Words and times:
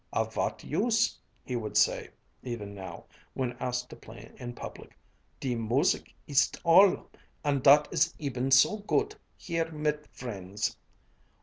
"Of 0.11 0.33
vat 0.33 0.63
use?" 0.63 1.19
he 1.43 1.55
would 1.55 1.77
say, 1.77 2.09
even 2.41 2.73
now, 2.73 3.03
when 3.35 3.51
asked 3.59 3.91
to 3.91 3.95
play 3.95 4.31
in 4.37 4.53
public 4.53 4.97
"de 5.39 5.53
moosic 5.53 6.15
ist 6.25 6.59
all 6.63 7.07
and 7.43 7.61
dat 7.61 7.87
is 7.91 8.15
eben 8.19 8.49
so 8.49 8.77
goodt 8.77 9.15
here 9.37 9.71
mit 9.71 10.07
friends." 10.11 10.75